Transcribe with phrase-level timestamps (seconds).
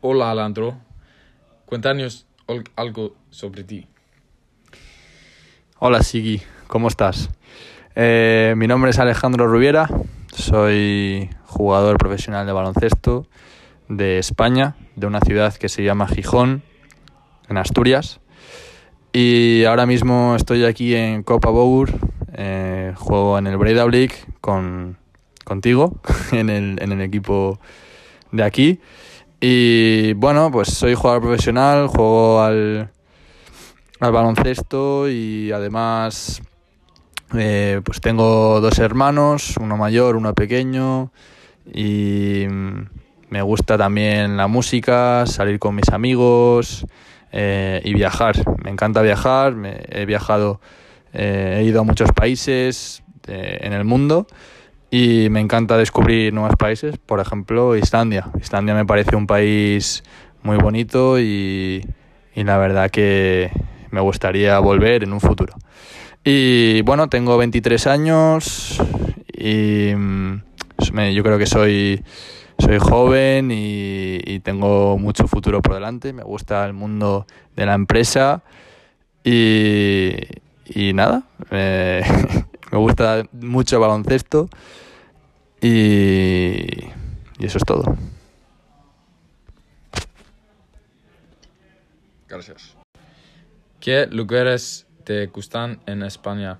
[0.00, 0.76] Hola, Alandro.
[1.66, 2.24] Cuéntanos
[2.76, 3.88] algo sobre ti.
[5.80, 6.40] Hola, Sigui.
[6.68, 7.30] ¿Cómo estás?
[7.96, 9.90] Eh, mi nombre es Alejandro Rubiera.
[10.32, 13.26] Soy jugador profesional de baloncesto
[13.88, 16.62] de España, de una ciudad que se llama Gijón,
[17.48, 18.20] en Asturias.
[19.12, 21.90] Y ahora mismo estoy aquí en Copa Bour,
[22.34, 24.96] eh, juego en el League con,
[25.42, 27.58] contigo, en el, en el equipo
[28.30, 28.78] de aquí.
[29.40, 32.90] Y bueno, pues soy jugador profesional, juego al,
[34.00, 36.42] al baloncesto y además
[37.36, 41.12] eh, pues tengo dos hermanos, uno mayor, uno pequeño
[41.72, 42.46] y
[43.28, 46.84] me gusta también la música, salir con mis amigos
[47.30, 48.34] eh, y viajar.
[48.64, 50.60] Me encanta viajar, me, he viajado,
[51.12, 54.26] eh, he ido a muchos países en el mundo
[54.90, 58.30] y me encanta descubrir nuevos países, por ejemplo Islandia.
[58.40, 60.02] Islandia me parece un país
[60.42, 61.84] muy bonito y,
[62.34, 63.50] la verdad que
[63.90, 65.54] me gustaría volver en un futuro.
[66.24, 68.80] Y bueno, tengo 23 años
[69.32, 70.42] y mm,
[71.12, 72.02] yo creo que soy,
[72.58, 76.12] soy joven y, tengo mucho futuro por delante.
[76.12, 78.42] Me gusta el mundo de la empresa
[79.24, 80.14] y,
[80.64, 81.24] y nada,
[82.70, 84.48] me gusta mucho el baloncesto
[85.60, 86.84] y,
[87.38, 87.96] y eso es todo.
[92.28, 92.76] Gracias.
[93.80, 96.58] ¿Qué lugares te gustan en España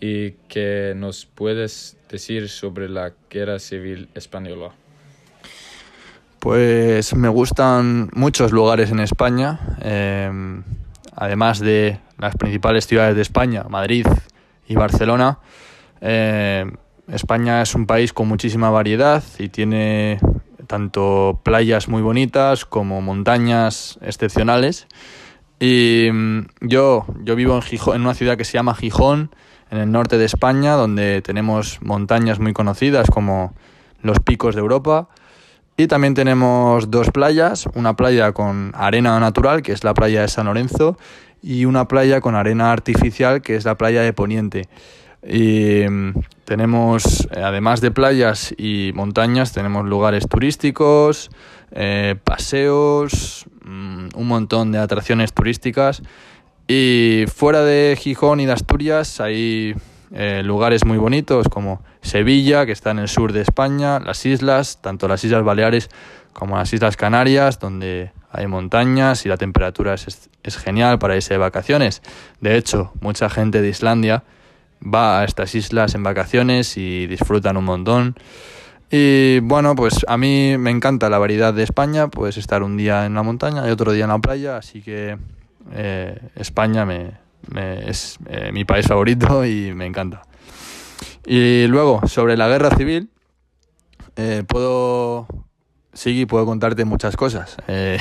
[0.00, 4.72] y qué nos puedes decir sobre la guerra civil española?
[6.40, 10.62] Pues me gustan muchos lugares en España, em,
[11.14, 14.06] además de las principales ciudades de España, Madrid
[14.66, 15.38] y Barcelona.
[16.00, 16.72] Em,
[17.08, 20.18] España es un país con muchísima variedad y tiene
[20.66, 24.86] tanto playas muy bonitas como montañas excepcionales.
[25.60, 29.30] Y mm, yo, yo vivo en, Gijón, en una ciudad que se llama Gijón,
[29.70, 33.54] en el norte de España, donde tenemos montañas muy conocidas como
[34.02, 35.08] los picos de Europa.
[35.78, 40.28] Y también tenemos dos playas, una playa con arena natural, que es la playa de
[40.28, 40.96] San Lorenzo,
[41.46, 44.68] y una playa con arena artificial, que es la playa de Poniente.
[45.24, 46.14] Y mm,
[46.44, 51.30] tenemos, eh, además de playas y montañas, tenemos lugares turísticos,
[51.70, 56.02] eh, paseos, mm, un montón de atracciones turísticas.
[56.66, 59.76] Y fuera de Gijón y de Asturias hay
[60.10, 64.80] eh, lugares muy bonitos como Sevilla, que está en el sur de España, las islas,
[64.82, 65.90] tanto las Islas Baleares
[66.32, 71.34] como las Islas Canarias, donde hay montañas y la temperatura es, es genial para irse
[71.34, 72.02] de vacaciones.
[72.40, 74.24] De hecho, mucha gente de Islandia
[74.82, 78.16] va a estas islas en vacaciones y disfrutan un montón.
[78.90, 83.04] Y bueno, pues a mí me encanta la variedad de España, puedes estar un día
[83.04, 85.18] en la montaña y otro día en la playa, así que
[85.72, 87.18] eh, España me,
[87.88, 90.22] es eh, mi país favorito y me encanta.
[91.24, 93.10] Y luego, sobre la guerra civil,
[94.14, 95.26] eh, puedo,
[95.96, 97.56] sí, puedo contarte muchas cosas.
[97.66, 97.98] de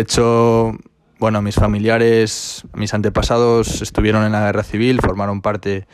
[0.00, 0.76] hecho,
[1.18, 5.88] bueno, mis familiares, mis antepasados estuvieron en la guerra civil, formaron parte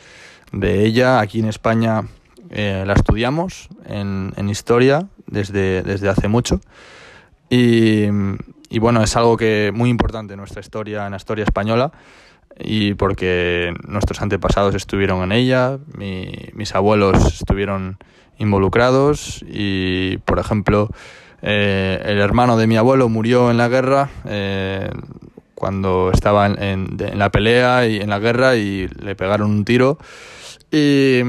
[0.51, 1.19] de ella.
[1.19, 2.03] Aquí en España
[2.51, 6.61] eh, la estudiamos en, historia desde, desde hace mucho.
[7.49, 8.09] Y,
[8.79, 11.91] bueno, es algo que muy importante en nuestra historia, en la historia española,
[12.59, 17.97] y porque nuestros antepasados estuvieron en ella, mis abuelos estuvieron
[18.37, 20.89] involucrados y, por ejemplo,
[21.41, 24.89] eh, el hermano de mi abuelo murió en la guerra eh,
[25.53, 29.97] cuando estaba en, la pelea y en la guerra y le pegaron un tiro.
[30.71, 31.21] Y,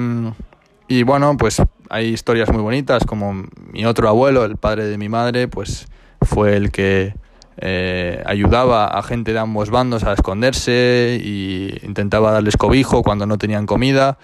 [0.89, 5.09] y, bueno, pues hay historias muy bonitas, como mi otro abuelo, el padre de mi
[5.09, 5.87] madre, pues
[6.23, 7.15] fue el que
[7.59, 13.39] eh, ayudaba a gente de ambos bandos a esconderse y intentaba darles cobijo cuando no
[13.39, 14.19] tenían comida.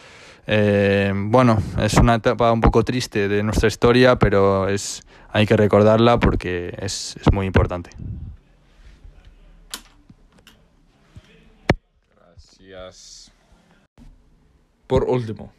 [0.47, 6.20] bueno, es una etapa un poco triste de nuestra historia, pero es hay que recordarla
[6.20, 7.90] porque es, muy importante.
[12.14, 13.32] Gracias.
[14.87, 15.52] Por último,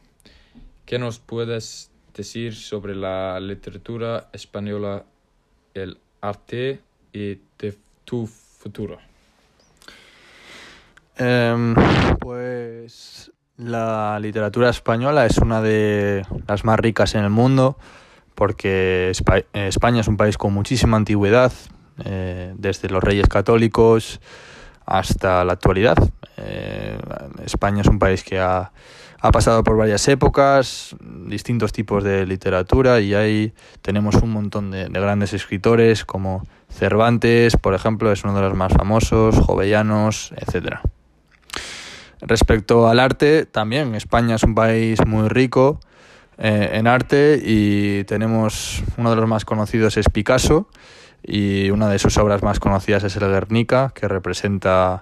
[0.85, 5.05] ¿qué nos puedes decir sobre la literatura española,
[5.73, 6.79] el arte
[7.13, 8.97] y de tu futuro?
[11.15, 11.75] Em,
[12.19, 17.77] pues la literatura española es una de las más ricas en el mundo
[18.35, 21.53] porque España es un país con muchísima antigüedad,
[22.03, 24.19] eh, desde los reyes católicos
[24.85, 25.97] hasta la actualidad.
[26.37, 26.97] Eh,
[27.45, 28.71] España es un país que ha,
[29.23, 34.89] ha pasado por varias épocas, distintos tipos de literatura y ahí tenemos un montón de,
[34.89, 40.79] grandes escritores como Cervantes, por ejemplo, es uno de los más famosos, Jovellanos, etc.
[42.19, 45.79] Respecto al arte, también España es un país muy rico
[46.37, 50.67] eh, en arte y tenemos uno de los más conocidos es Picasso
[51.25, 55.01] y una de sus obras más conocidas es el Guernica, que representa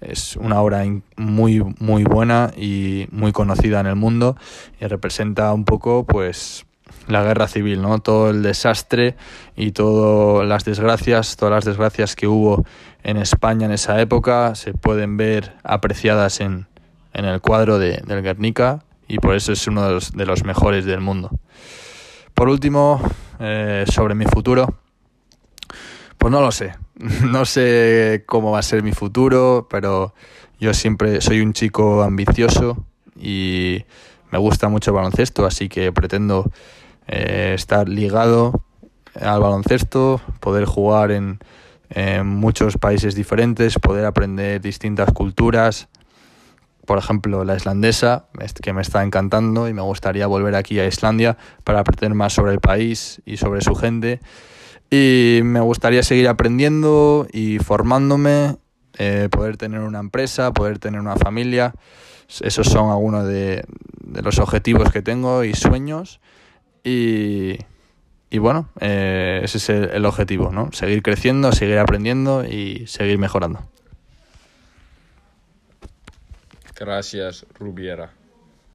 [0.00, 0.84] es una obra
[1.16, 4.36] muy muy buena y muy conocida en el mundo
[4.80, 6.66] y representa un poco pues
[7.06, 7.98] la guerra civil, ¿no?
[7.98, 9.16] Todo el desastre
[9.56, 12.64] y todas las desgracias, todas las desgracias que hubo
[13.02, 16.66] en España en esa época se pueden ver apreciadas en,
[17.12, 21.00] en el cuadro de, del Guernica y por eso es uno de los, mejores del
[21.00, 21.30] mundo.
[22.34, 23.02] Por último,
[23.40, 24.78] eh, sobre mi futuro,
[26.20, 26.74] pues no lo sé.
[27.24, 30.14] No sé cómo va a ser mi futuro, pero
[30.60, 32.84] yo siempre soy un chico ambicioso
[33.18, 33.84] y
[34.30, 36.52] me gusta mucho el baloncesto, así que pretendo
[37.08, 38.62] eh, estar ligado
[39.18, 41.38] al baloncesto, poder jugar en,
[41.88, 45.88] en, muchos países diferentes, poder aprender distintas culturas.
[46.84, 48.26] Por ejemplo, la islandesa,
[48.62, 52.52] que me está encantando y me gustaría volver aquí a Islandia para aprender más sobre
[52.52, 54.20] el país y sobre su gente
[54.90, 58.56] y me gustaría seguir aprendiendo y formándome,
[58.98, 61.74] eh, poder tener una empresa, poder tener una familia.
[62.40, 63.64] Esos son algunos de,
[64.22, 66.20] los objetivos que tengo y sueños.
[66.82, 67.58] Y,
[68.30, 70.70] y bueno, eh, ese es el, el objetivo, ¿no?
[70.72, 73.60] Seguir creciendo, seguir aprendiendo y seguir mejorando.
[76.76, 78.12] Gracias, Rubiera.